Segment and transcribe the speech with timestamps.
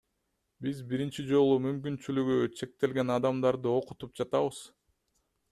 [0.67, 4.65] Биз биринчи жолу мүмкүнчүлүгү чектелген адамдарды окутуп жатабыз.